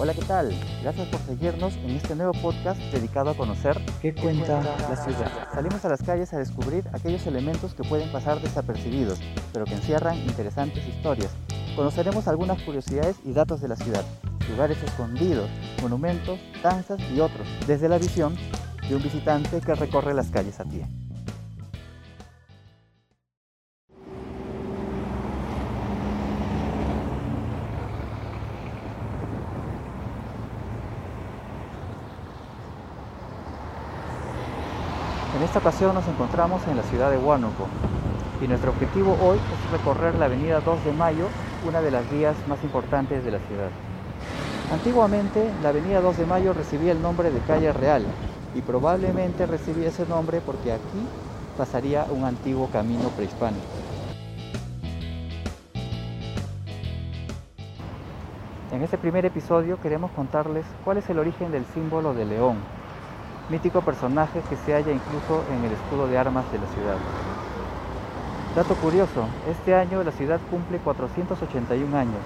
Hola, 0.00 0.14
¿qué 0.14 0.22
tal? 0.22 0.54
Gracias 0.80 1.08
por 1.08 1.20
seguirnos 1.22 1.74
en 1.78 1.90
este 1.90 2.14
nuevo 2.14 2.30
podcast 2.40 2.80
dedicado 2.92 3.30
a 3.30 3.36
conocer 3.36 3.80
qué 4.00 4.14
cuenta 4.14 4.62
la 4.62 4.94
ciudad. 4.94 5.48
Salimos 5.52 5.84
a 5.84 5.88
las 5.88 6.04
calles 6.04 6.32
a 6.32 6.38
descubrir 6.38 6.84
aquellos 6.92 7.26
elementos 7.26 7.74
que 7.74 7.82
pueden 7.82 8.12
pasar 8.12 8.40
desapercibidos, 8.40 9.18
pero 9.52 9.64
que 9.64 9.74
encierran 9.74 10.16
interesantes 10.18 10.86
historias. 10.86 11.32
Conoceremos 11.74 12.28
algunas 12.28 12.62
curiosidades 12.62 13.16
y 13.24 13.32
datos 13.32 13.60
de 13.60 13.66
la 13.66 13.74
ciudad, 13.74 14.04
lugares 14.48 14.80
escondidos, 14.84 15.50
monumentos, 15.82 16.38
danzas 16.62 17.00
y 17.12 17.18
otros, 17.18 17.48
desde 17.66 17.88
la 17.88 17.98
visión 17.98 18.36
de 18.88 18.94
un 18.94 19.02
visitante 19.02 19.60
que 19.60 19.74
recorre 19.74 20.14
las 20.14 20.28
calles 20.28 20.60
a 20.60 20.64
pie. 20.64 20.86
En 35.38 35.44
esta 35.44 35.60
ocasión 35.60 35.94
nos 35.94 36.08
encontramos 36.08 36.66
en 36.66 36.76
la 36.76 36.82
ciudad 36.82 37.12
de 37.12 37.16
Huánuco 37.16 37.68
y 38.42 38.48
nuestro 38.48 38.72
objetivo 38.72 39.16
hoy 39.22 39.38
es 39.38 39.70
recorrer 39.70 40.16
la 40.16 40.24
avenida 40.24 40.58
2 40.58 40.84
de 40.84 40.92
Mayo, 40.92 41.28
una 41.64 41.80
de 41.80 41.92
las 41.92 42.10
vías 42.10 42.34
más 42.48 42.60
importantes 42.64 43.24
de 43.24 43.30
la 43.30 43.38
ciudad. 43.38 43.68
Antiguamente 44.72 45.48
la 45.62 45.68
avenida 45.68 46.00
2 46.00 46.18
de 46.18 46.26
Mayo 46.26 46.54
recibía 46.54 46.90
el 46.90 47.00
nombre 47.00 47.30
de 47.30 47.38
calle 47.38 47.72
Real 47.72 48.04
y 48.56 48.62
probablemente 48.62 49.46
recibía 49.46 49.90
ese 49.90 50.08
nombre 50.08 50.40
porque 50.44 50.72
aquí 50.72 51.06
pasaría 51.56 52.04
un 52.10 52.24
antiguo 52.24 52.66
camino 52.72 53.08
prehispánico. 53.10 53.62
En 58.72 58.82
este 58.82 58.98
primer 58.98 59.24
episodio 59.24 59.80
queremos 59.80 60.10
contarles 60.10 60.66
cuál 60.84 60.96
es 60.96 61.08
el 61.08 61.20
origen 61.20 61.52
del 61.52 61.64
símbolo 61.66 62.12
de 62.12 62.24
león, 62.24 62.56
mítico 63.48 63.80
personaje 63.80 64.42
que 64.48 64.56
se 64.56 64.74
halla 64.74 64.92
incluso 64.92 65.42
en 65.50 65.64
el 65.64 65.72
escudo 65.72 66.06
de 66.06 66.18
armas 66.18 66.50
de 66.52 66.58
la 66.58 66.66
ciudad. 66.66 66.96
Dato 68.54 68.74
curioso, 68.76 69.24
este 69.50 69.74
año 69.74 70.02
la 70.02 70.12
ciudad 70.12 70.40
cumple 70.50 70.78
481 70.78 71.96
años, 71.96 72.20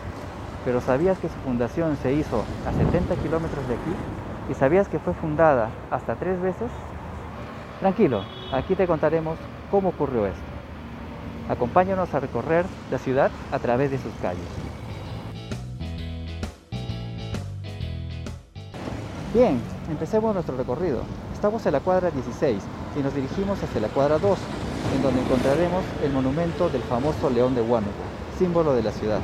pero 0.65 0.81
¿sabías 0.81 1.19
que 1.19 1.29
su 1.29 1.35
fundación 1.45 1.97
se 1.97 2.13
hizo 2.13 2.43
a 2.67 2.73
70 2.73 3.17
kilómetros 3.17 3.69
de 3.69 3.75
aquí? 3.75 3.93
¿Y 4.51 4.55
sabías 4.55 4.89
que 4.89 4.99
fue 4.99 5.15
fundada 5.15 5.71
hasta 5.91 6.15
tres 6.17 6.41
veces? 6.41 6.71
Tranquilo, 7.81 8.23
aquí 8.53 8.75
te 8.75 8.87
contaremos 8.87 9.39
cómo 9.71 9.91
ocurrió 9.91 10.27
esto. 10.27 10.53
Acompáñanos 11.49 12.15
a 12.15 12.21
recorrer 12.21 12.67
la 12.91 12.99
ciudad 12.99 13.31
a 13.51 13.59
través 13.59 13.91
de 13.91 13.99
sus 13.99 14.13
calles. 14.23 14.72
Bien, 19.35 19.59
empecemos 19.89 20.35
nuestro 20.35 20.59
recorrido. 20.59 21.01
Estamos 21.33 21.65
en 21.65 21.73
la 21.73 21.81
cuadra 21.81 22.11
16 22.11 22.63
y 22.95 23.03
nos 23.03 23.15
dirigimos 23.15 23.63
hacia 23.63 23.81
la 23.81 23.89
cuadra 23.89 24.19
2, 24.19 24.39
en 24.95 25.03
donde 25.03 25.23
encontraremos 25.23 25.83
el 26.03 26.13
monumento 26.13 26.69
del 26.69 26.83
famoso 26.83 27.31
león 27.31 27.55
de 27.55 27.63
Huánuco, 27.63 27.93
símbolo 28.39 28.75
de 28.75 28.83
la 28.83 28.93
ciudad. 28.93 29.21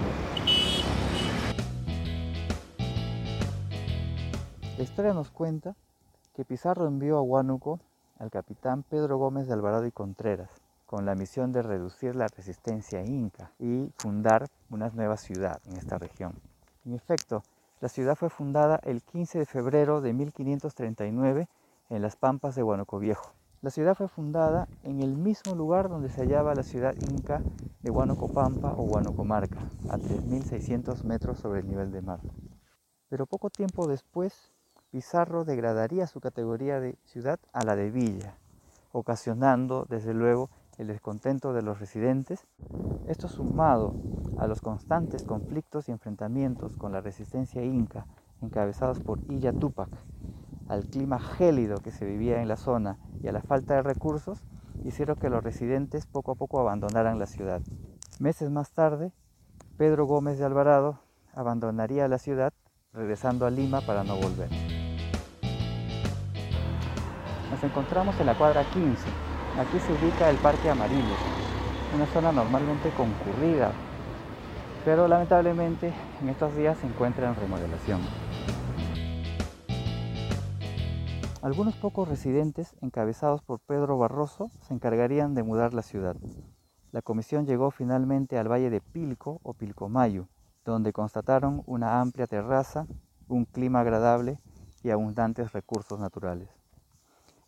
La 4.78 4.83
historia 4.83 5.12
nos 5.12 5.28
cuenta 5.28 5.77
que 6.34 6.47
Pizarro 6.47 6.87
envió 6.87 7.19
a 7.19 7.22
Huánuco 7.22 7.78
al 8.19 8.31
capitán 8.31 8.84
Pedro 8.84 9.19
Gómez 9.19 9.47
de 9.47 9.53
Alvarado 9.53 9.84
y 9.84 9.93
Contreras 9.93 10.48
con 10.87 11.05
la 11.05 11.17
misión 11.17 11.53
de 11.53 11.61
reducir 11.61 12.17
la 12.17 12.28
resistencia 12.28 13.05
inca 13.05 13.50
y 13.59 13.93
fundar 13.98 14.48
una 14.70 14.89
nueva 14.89 15.19
ciudad 15.19 15.61
en 15.67 15.77
esta 15.77 15.98
región. 15.98 16.33
En 16.87 16.95
efecto, 16.95 17.43
la 17.81 17.89
ciudad 17.89 18.17
fue 18.17 18.29
fundada 18.29 18.81
el 18.83 19.03
15 19.03 19.39
de 19.39 19.47
febrero 19.47 20.01
de 20.01 20.12
1539 20.12 21.48
en 21.91 22.03
las 22.03 22.17
pampas 22.17 22.57
de 22.57 22.65
Huánuco 22.65 22.98
Viejo. 22.98 23.33
La 23.62 23.71
ciudad 23.71 23.95
fue 23.95 24.09
fundada 24.09 24.69
en 24.83 25.00
el 25.00 25.16
mismo 25.16 25.55
lugar 25.55 25.88
donde 25.88 26.11
se 26.11 26.22
hallaba 26.22 26.55
la 26.55 26.65
ciudad 26.65 26.94
inca 27.11 27.41
de 27.83 27.91
Huánuco 27.91 28.28
Pampa 28.33 28.75
o 28.77 28.83
Huánuco 28.83 29.25
Marca, 29.25 29.61
a 29.88 29.97
3.600 29.97 31.05
metros 31.05 31.38
sobre 31.38 31.61
el 31.61 31.69
nivel 31.69 31.93
de 31.93 32.03
mar. 32.03 32.19
Pero 33.09 33.27
poco 33.27 33.49
tiempo 33.49 33.87
después, 33.87 34.53
Pizarro 34.91 35.44
degradaría 35.44 36.06
su 36.06 36.21
categoría 36.21 36.81
de 36.81 36.97
ciudad 37.05 37.38
a 37.53 37.65
la 37.65 37.77
de 37.77 37.91
villa, 37.91 38.34
ocasionando 38.91 39.87
desde 39.88 40.15
luego 40.15 40.50
el 40.78 40.88
descontento 40.88 41.53
de 41.53 41.62
los 41.62 41.78
residentes, 41.78 42.47
esto 43.06 43.28
sumado 43.28 43.94
a 44.38 44.47
los 44.47 44.60
constantes 44.60 45.25
conflictos 45.25 45.88
y 45.88 45.93
enfrentamientos 45.93 46.76
con 46.76 46.93
la 46.93 47.00
resistencia 47.00 47.62
inca 47.62 48.06
encabezados 48.41 49.00
por 49.00 49.19
Illa 49.28 49.53
Tupac, 49.53 49.88
al 50.69 50.84
clima 50.84 51.19
gélido 51.19 51.78
que 51.78 51.91
se 51.91 52.04
vivía 52.04 52.41
en 52.41 52.49
la 52.49 52.56
zona 52.56 52.99
y 53.22 53.28
a 53.28 53.32
la 53.32 53.43
falta 53.43 53.75
de 53.75 53.82
recursos, 53.82 54.44
hicieron 54.84 55.16
que 55.16 55.28
los 55.28 55.43
residentes 55.43 56.06
poco 56.06 56.32
a 56.32 56.34
poco 56.37 56.60
abandonaran 56.60 57.19
la 57.19 57.26
ciudad. 57.26 57.60
Meses 58.21 58.50
más 58.50 58.71
tarde, 58.71 59.12
Pedro 59.76 60.06
Gómez 60.06 60.38
de 60.38 60.44
Alvarado 60.44 61.00
abandonaría 61.34 62.06
la 62.06 62.19
ciudad, 62.19 62.53
regresando 62.93 63.44
a 63.44 63.50
Lima 63.50 63.81
para 63.81 64.05
no 64.05 64.16
volver. 64.16 64.50
Nos 67.50 67.65
encontramos 67.65 68.19
en 68.20 68.26
la 68.26 68.38
cuadra 68.38 68.62
15, 68.72 69.09
Aquí 69.59 69.81
se 69.81 69.93
ubica 69.93 70.31
el 70.31 70.37
Parque 70.37 70.70
Amarillo, 70.70 71.16
una 71.93 72.06
zona 72.06 72.31
normalmente 72.31 72.91
concurrida, 72.91 73.72
pero 74.88 75.06
lamentablemente 75.06 75.93
en 76.22 76.31
estos 76.31 76.56
días 76.56 76.78
se 76.78 76.87
encuentra 76.87 77.28
en 77.28 77.37
remodelación. 77.37 78.00
Algunos 81.43 81.76
pocos 81.76 82.09
residentes, 82.09 82.75
encabezados 82.81 83.43
por 83.43 83.60
Pedro 83.60 83.99
Barroso, 83.99 84.50
se 84.62 84.72
encargarían 84.72 85.34
de 85.34 85.43
mudar 85.43 85.75
la 85.75 85.82
ciudad. 85.82 86.16
La 86.91 87.03
comisión 87.03 87.44
llegó 87.44 87.71
finalmente 87.71 88.38
al 88.38 88.50
valle 88.50 88.71
de 88.71 88.81
Pilco 88.81 89.41
o 89.43 89.53
Pilcomayo, 89.53 90.26
donde 90.65 90.94
constataron 90.94 91.62
una 91.66 92.00
amplia 92.00 92.26
terraza, 92.26 92.87
un 93.28 93.44
clima 93.44 93.81
agradable 93.81 94.41
y 94.82 94.88
abundantes 94.88 95.53
recursos 95.53 96.00
naturales. 96.00 96.49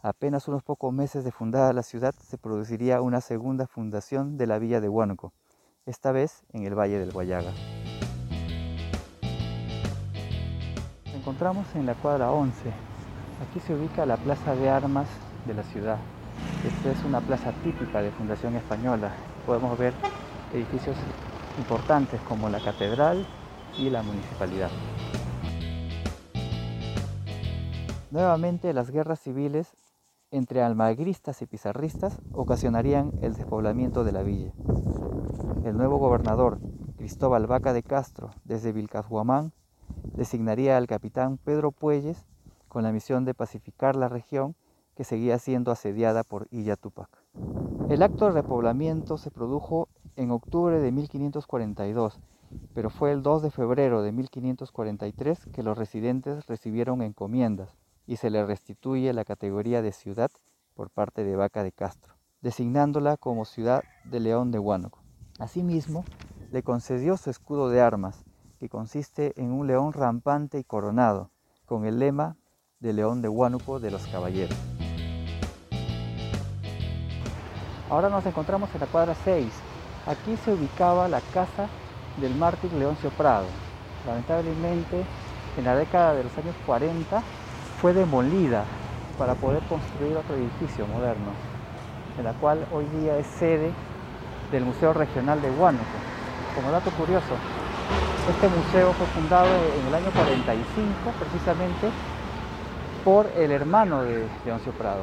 Apenas 0.03 0.47
unos 0.47 0.63
pocos 0.63 0.93
meses 0.93 1.25
de 1.25 1.33
fundada 1.33 1.73
la 1.73 1.85
ciudad 1.85 2.15
se 2.21 2.37
produciría 2.37 3.01
una 3.01 3.23
segunda 3.23 3.67
fundación 3.67 4.37
de 4.37 4.47
la 4.47 4.59
villa 4.59 4.83
de 4.83 4.91
Huánuco, 4.91 5.33
esta 5.87 6.13
vez 6.13 6.43
en 6.53 6.65
el 6.65 6.75
Valle 6.75 6.99
del 6.99 7.13
Guayaga. 7.13 7.53
Nos 11.07 11.15
encontramos 11.15 11.67
en 11.75 11.87
la 11.87 11.95
cuadra 11.95 12.31
11. 12.31 12.55
Aquí 13.49 13.61
se 13.61 13.75
ubica 13.75 14.07
la 14.07 14.17
plaza 14.17 14.55
de 14.55 14.69
armas 14.69 15.09
de 15.47 15.55
la 15.55 15.63
ciudad. 15.65 15.99
Esta 16.67 16.93
es 16.93 17.05
una 17.05 17.21
plaza 17.21 17.53
típica 17.65 18.03
de 18.03 18.11
fundación 18.11 18.57
española. 18.57 19.13
Podemos 19.47 19.79
ver 19.79 19.95
edificios 20.53 20.97
importantes 21.59 22.21
como 22.23 22.49
la 22.49 22.61
catedral 22.61 23.27
y 23.79 23.91
la 23.91 24.03
municipalidad. 24.03 24.71
Nuevamente 28.11 28.73
las 28.73 28.91
guerras 28.91 29.21
civiles 29.21 29.73
entre 30.33 30.63
almagristas 30.63 31.43
y 31.43 31.47
pizarristas 31.47 32.21
ocasionarían 32.33 33.13
el 33.23 33.35
despoblamiento 33.35 34.05
de 34.05 34.13
la 34.13 34.23
villa. 34.23 34.53
El 35.71 35.77
nuevo 35.77 35.99
gobernador, 35.99 36.59
Cristóbal 36.99 37.47
Vaca 37.47 37.73
de 37.73 37.85
Castro, 37.85 38.31
desde 38.43 38.73
Vilcashuamán, 38.73 39.53
designaría 40.17 40.77
al 40.77 40.89
capitán 40.89 41.39
Pedro 41.39 41.71
Puelles 41.71 42.27
con 42.67 42.83
la 42.83 42.91
misión 42.91 43.25
de 43.25 43.35
pacificar 43.35 43.95
la 43.95 44.09
región 44.09 44.57
que 44.97 45.05
seguía 45.05 45.39
siendo 45.39 45.71
asediada 45.71 46.25
por 46.25 46.49
Illa 46.51 46.75
Tupac. 46.75 47.09
El 47.89 48.03
acto 48.03 48.25
de 48.25 48.33
repoblamiento 48.33 49.17
se 49.17 49.31
produjo 49.31 49.87
en 50.17 50.33
octubre 50.33 50.81
de 50.81 50.91
1542, 50.91 52.19
pero 52.75 52.91
fue 52.91 53.13
el 53.13 53.23
2 53.23 53.43
de 53.43 53.53
febrero 53.53 54.03
de 54.03 54.11
1543 54.11 55.47
que 55.53 55.63
los 55.63 55.79
residentes 55.79 56.49
recibieron 56.49 57.01
encomiendas 57.01 57.77
y 58.09 58.17
se 58.17 58.31
le 58.31 58.45
restituye 58.45 59.13
la 59.13 59.25
categoría 59.25 59.83
de 59.83 59.93
ciudad 59.93 60.33
por 60.75 60.91
parte 60.91 61.23
de 61.23 61.37
Vaca 61.37 61.63
de 61.63 61.71
Castro, 61.71 62.15
designándola 62.41 63.17
como 63.17 63.45
ciudad 63.45 63.85
de 64.03 64.19
León 64.19 64.51
de 64.51 64.59
Huánuco. 64.59 65.00
Asimismo, 65.41 66.05
le 66.53 66.63
concedió 66.63 67.17
su 67.17 67.31
escudo 67.31 67.71
de 67.71 67.81
armas, 67.81 68.27
que 68.59 68.69
consiste 68.69 69.33
en 69.41 69.53
un 69.53 69.67
león 69.67 69.95
rampante 69.95 70.59
y 70.59 70.65
coronado, 70.65 71.31
con 71.65 71.87
el 71.87 71.99
lema 71.99 72.37
de 72.79 72.93
León 72.93 73.23
de 73.23 73.31
Huánuco 73.31 73.81
de 73.81 73.91
los 73.91 74.07
Caballeros. 74.09 74.55
Ahora 77.89 78.11
nos 78.11 78.27
encontramos 78.27 78.69
en 78.75 78.81
la 78.81 78.87
cuadra 78.87 79.15
6. 79.25 79.51
Aquí 80.07 80.37
se 80.37 80.53
ubicaba 80.53 81.09
la 81.09 81.23
casa 81.33 81.69
del 82.21 82.35
mártir 82.35 82.71
Leoncio 82.75 83.09
Prado. 83.09 83.47
Lamentablemente, 84.07 85.05
en 85.57 85.65
la 85.65 85.75
década 85.75 86.13
de 86.13 86.25
los 86.25 86.37
años 86.37 86.55
40 86.67 87.23
fue 87.81 87.95
demolida 87.95 88.65
para 89.17 89.35
poder 89.35 89.63
construir 89.71 90.19
otro 90.19 90.37
edificio 90.37 90.87
moderno, 90.87 91.33
en 92.19 92.25
la 92.25 92.35
cual 92.35 92.67
hoy 92.75 92.85
día 93.01 93.17
es 93.17 93.27
sede 93.27 93.73
del 94.51 94.65
Museo 94.65 94.93
Regional 94.93 95.41
de 95.41 95.51
Huánuco. 95.51 95.85
Como 96.55 96.71
dato 96.71 96.91
curioso, 96.93 97.35
Este 98.29 98.49
museo 98.49 98.93
fue 98.93 99.07
fundado 99.07 99.49
en 99.49 99.87
el 99.89 99.95
año 99.95 100.11
45 100.13 100.93
precisamente 101.19 101.91
por 103.03 103.27
el 103.37 103.51
hermano 103.51 104.03
de 104.03 104.27
Leoncio 104.45 104.73
Prado, 104.73 105.03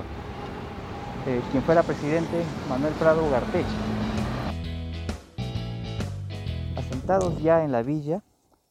eh, 1.26 1.42
quien 1.52 1.64
fuera 1.64 1.84
presidente 1.84 2.44
Manuel 2.70 2.94
Prado 2.94 3.26
Ugarteche. 3.26 3.68
Asentados 6.78 7.42
ya 7.42 7.64
en 7.66 7.72
la 7.72 7.82
villa, 7.82 8.22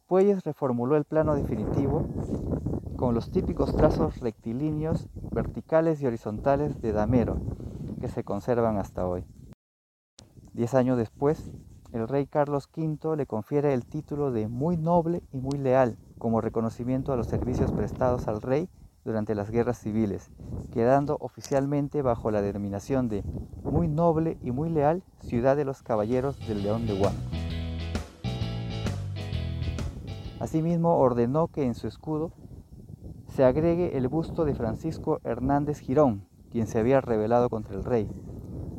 Puelles 0.06 0.44
reformuló 0.44 0.96
el 0.96 1.04
plano 1.04 1.34
definitivo 1.34 2.06
con 2.96 3.14
los 3.14 3.30
típicos 3.30 3.76
trazos 3.76 4.20
rectilíneos, 4.20 5.06
verticales 5.32 6.00
y 6.00 6.06
horizontales 6.06 6.80
de 6.80 6.92
Damero, 6.92 7.36
que 8.00 8.08
se 8.08 8.24
conservan 8.24 8.78
hasta 8.78 9.06
hoy. 9.06 9.24
Diez 10.56 10.72
años 10.72 10.96
después, 10.96 11.50
el 11.92 12.08
rey 12.08 12.24
Carlos 12.24 12.66
V 12.74 13.14
le 13.14 13.26
confiere 13.26 13.74
el 13.74 13.84
título 13.84 14.32
de 14.32 14.48
muy 14.48 14.78
noble 14.78 15.22
y 15.30 15.36
muy 15.36 15.58
leal 15.58 15.98
como 16.16 16.40
reconocimiento 16.40 17.12
a 17.12 17.16
los 17.16 17.26
servicios 17.26 17.72
prestados 17.72 18.26
al 18.26 18.40
rey 18.40 18.70
durante 19.04 19.34
las 19.34 19.50
guerras 19.50 19.78
civiles, 19.78 20.30
quedando 20.72 21.18
oficialmente 21.20 22.00
bajo 22.00 22.30
la 22.30 22.40
denominación 22.40 23.10
de 23.10 23.22
muy 23.64 23.86
noble 23.86 24.38
y 24.42 24.50
muy 24.50 24.70
leal 24.70 25.02
ciudad 25.20 25.56
de 25.56 25.66
los 25.66 25.82
caballeros 25.82 26.38
del 26.48 26.62
León 26.62 26.86
de 26.86 26.94
Huánuco. 26.94 27.36
Asimismo 30.40 30.96
ordenó 30.96 31.48
que 31.48 31.66
en 31.66 31.74
su 31.74 31.86
escudo 31.86 32.32
se 33.28 33.44
agregue 33.44 33.98
el 33.98 34.08
busto 34.08 34.46
de 34.46 34.54
Francisco 34.54 35.20
Hernández 35.22 35.80
Girón, 35.80 36.24
quien 36.50 36.66
se 36.66 36.78
había 36.78 37.02
rebelado 37.02 37.50
contra 37.50 37.76
el 37.76 37.84
rey, 37.84 38.08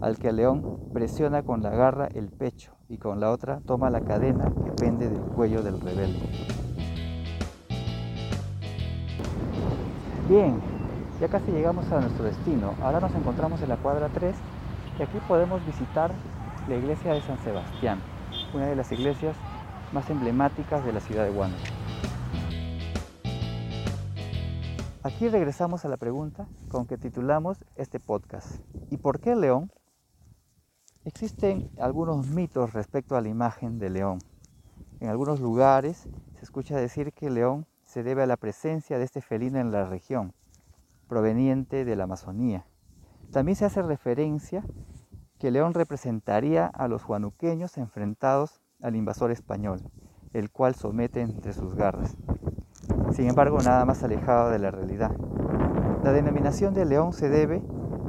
al 0.01 0.17
que 0.17 0.29
el 0.29 0.37
león 0.37 0.79
presiona 0.93 1.43
con 1.43 1.61
la 1.61 1.69
garra 1.69 2.07
el 2.13 2.29
pecho 2.29 2.73
y 2.89 2.97
con 2.97 3.19
la 3.19 3.31
otra 3.31 3.61
toma 3.65 3.89
la 3.89 4.01
cadena 4.01 4.51
que 4.63 4.71
pende 4.71 5.09
del 5.09 5.21
cuello 5.21 5.61
del 5.63 5.79
rebelde. 5.79 6.19
Bien, 10.29 10.59
ya 11.21 11.27
casi 11.29 11.51
llegamos 11.51 11.89
a 11.91 12.01
nuestro 12.01 12.25
destino. 12.25 12.73
Ahora 12.81 12.99
nos 12.99 13.15
encontramos 13.15 13.61
en 13.61 13.69
la 13.69 13.77
cuadra 13.77 14.09
3 14.13 14.35
y 14.99 15.01
aquí 15.03 15.17
podemos 15.27 15.65
visitar 15.65 16.11
la 16.67 16.75
iglesia 16.75 17.13
de 17.13 17.21
San 17.21 17.37
Sebastián, 17.39 17.99
una 18.53 18.65
de 18.65 18.75
las 18.75 18.91
iglesias 18.91 19.35
más 19.93 20.09
emblemáticas 20.09 20.85
de 20.85 20.93
la 20.93 20.99
ciudad 20.99 21.23
de 21.23 21.31
Huánuco. 21.31 21.61
Aquí 25.03 25.29
regresamos 25.29 25.85
a 25.85 25.87
la 25.87 25.95
pregunta 25.95 26.47
con 26.67 26.85
que 26.85 26.97
titulamos 26.97 27.63
este 27.77 27.99
podcast. 27.99 28.59
¿Y 28.89 28.97
por 28.97 29.21
qué 29.21 29.35
león? 29.35 29.71
Existen 31.07 31.69
algunos 31.79 32.27
mitos 32.27 32.73
respecto 32.73 33.15
a 33.15 33.21
la 33.21 33.29
imagen 33.29 33.79
de 33.79 33.89
león. 33.89 34.19
En 34.99 35.07
algunos 35.07 35.39
lugares 35.39 36.09
se 36.35 36.43
escucha 36.43 36.75
decir 36.75 37.13
que 37.13 37.27
el 37.27 37.35
león 37.35 37.65
se 37.85 38.03
debe 38.03 38.23
a 38.23 38.25
la 38.25 38.35
presencia 38.35 38.97
de 38.97 39.05
este 39.05 39.21
felino 39.21 39.57
en 39.57 39.71
la 39.71 39.85
región, 39.85 40.33
proveniente 41.07 41.85
de 41.85 41.95
la 41.95 42.03
Amazonía. 42.03 42.65
También 43.31 43.55
se 43.55 43.63
hace 43.63 43.81
referencia 43.81 44.65
que 45.39 45.47
el 45.47 45.53
león 45.53 45.73
representaría 45.73 46.65
a 46.65 46.89
los 46.89 47.03
juanuqueños 47.03 47.77
enfrentados 47.77 48.59
al 48.81 48.97
invasor 48.97 49.31
español, 49.31 49.79
el 50.33 50.51
cual 50.51 50.75
somete 50.75 51.21
entre 51.21 51.53
sus 51.53 51.73
garras. 51.73 52.17
Sin 53.13 53.29
embargo, 53.29 53.59
nada 53.59 53.85
más 53.85 54.03
alejado 54.03 54.49
de 54.49 54.59
la 54.59 54.71
realidad. 54.71 55.15
La 56.03 56.11
denominación 56.11 56.73
de 56.73 56.83
león 56.83 57.13
se 57.13 57.29
debe, 57.29 57.63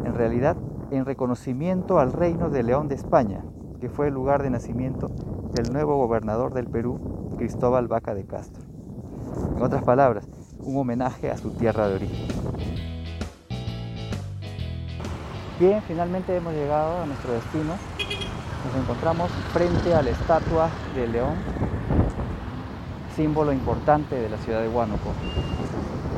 en 0.05 0.15
realidad, 0.15 0.57
en 0.91 1.05
reconocimiento 1.05 1.99
al 1.99 2.13
reino 2.13 2.51
de 2.51 2.63
León 2.63 2.89
de 2.89 2.95
España, 2.95 3.45
que 3.81 3.89
fue 3.89 4.09
el 4.09 4.15
lugar 4.15 4.43
de 4.43 4.51
nacimiento 4.51 5.09
del 5.53 5.73
nuevo 5.73 5.97
gobernador 5.97 6.55
del 6.55 6.67
Perú, 6.67 7.35
Cristóbal 7.37 7.89
Vaca 7.89 8.15
de 8.15 8.25
Castro. 8.25 8.65
En 9.57 9.63
otras 9.63 9.83
palabras, 9.85 10.27
un 10.61 10.77
homenaje 10.77 11.31
a 11.31 11.37
su 11.37 11.51
tierra 11.51 11.89
de 11.89 11.97
origen. 11.97 12.29
Bien, 15.61 15.83
finalmente 15.83 16.37
hemos 16.37 16.53
llegado 16.55 17.03
a 17.03 17.07
nuestro 17.07 17.33
destino. 17.33 17.75
Nos 18.65 18.83
encontramos 18.83 19.31
frente 19.53 19.95
a 19.95 20.03
la 20.03 20.11
estatua 20.11 20.69
de 20.95 21.09
León, 21.09 21.35
símbolo 23.15 23.53
importante 23.53 24.15
de 24.15 24.29
la 24.29 24.37
ciudad 24.39 24.61
de 24.61 24.69
Huánuco. 24.69 25.11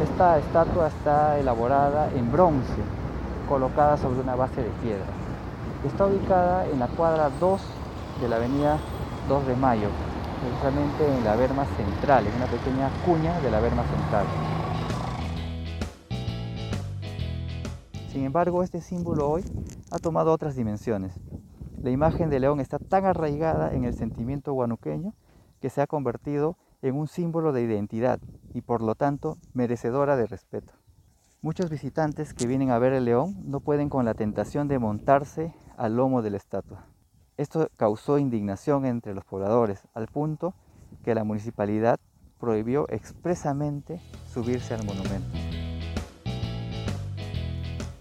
Esta 0.02 0.38
estatua 0.38 0.88
está 0.88 1.38
elaborada 1.38 2.10
en 2.14 2.30
bronce, 2.30 2.82
colocada 3.50 3.96
sobre 3.96 4.20
una 4.20 4.36
base 4.36 4.62
de 4.62 4.70
piedra. 4.80 5.04
Está 5.84 6.06
ubicada 6.06 6.68
en 6.68 6.78
la 6.78 6.86
cuadra 6.86 7.30
2 7.40 7.60
de 8.20 8.28
la 8.28 8.36
avenida 8.36 8.78
2 9.28 9.46
de 9.48 9.56
Mayo, 9.56 9.88
precisamente 10.40 11.18
en 11.18 11.24
la 11.24 11.34
Berma 11.34 11.64
Central, 11.64 12.28
en 12.28 12.34
una 12.36 12.46
pequeña 12.46 12.88
cuña 13.04 13.40
de 13.40 13.50
la 13.50 13.58
Berma 13.58 13.82
Central. 13.82 14.26
Sin 18.12 18.24
embargo, 18.24 18.62
este 18.62 18.80
símbolo 18.80 19.28
hoy 19.28 19.42
ha 19.90 19.98
tomado 19.98 20.32
otras 20.32 20.54
dimensiones. 20.54 21.12
La 21.82 21.90
imagen 21.90 22.30
de 22.30 22.38
León 22.38 22.60
está 22.60 22.78
tan 22.78 23.04
arraigada 23.04 23.74
en 23.74 23.84
el 23.84 23.94
sentimiento 23.94 24.52
guanuqueño 24.52 25.12
que 25.60 25.70
se 25.70 25.82
ha 25.82 25.88
convertido 25.88 26.56
en 26.82 26.94
un 26.96 27.08
símbolo 27.08 27.52
de 27.52 27.62
identidad 27.62 28.20
y 28.54 28.60
por 28.60 28.80
lo 28.80 28.94
tanto 28.94 29.38
merecedora 29.54 30.14
de 30.14 30.26
respeto. 30.26 30.79
Muchos 31.42 31.70
visitantes 31.70 32.34
que 32.34 32.46
vienen 32.46 32.70
a 32.70 32.78
ver 32.78 32.92
el 32.92 33.06
león 33.06 33.34
no 33.46 33.60
pueden 33.60 33.88
con 33.88 34.04
la 34.04 34.12
tentación 34.12 34.68
de 34.68 34.78
montarse 34.78 35.54
al 35.78 35.96
lomo 35.96 36.20
de 36.20 36.28
la 36.28 36.36
estatua. 36.36 36.84
Esto 37.38 37.70
causó 37.78 38.18
indignación 38.18 38.84
entre 38.84 39.14
los 39.14 39.24
pobladores, 39.24 39.88
al 39.94 40.06
punto 40.06 40.52
que 41.02 41.14
la 41.14 41.24
municipalidad 41.24 41.98
prohibió 42.38 42.84
expresamente 42.90 44.02
subirse 44.30 44.74
al 44.74 44.84
monumento. 44.84 45.30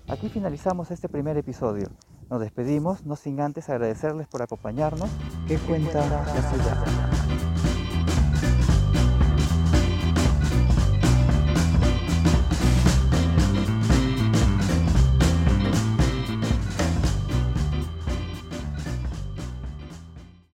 Aquí 0.09 0.27
finalizamos 0.27 0.91
este 0.91 1.07
primer 1.07 1.37
episodio. 1.37 1.87
Nos 2.29 2.41
despedimos, 2.41 3.05
no 3.05 3.15
sin 3.15 3.39
antes 3.39 3.69
agradecerles 3.69 4.27
por 4.27 4.41
acompañarnos. 4.41 5.09
¿Qué 5.47 5.57
cuenta 5.59 6.05
la 6.09 6.25
ciudad? 6.25 6.85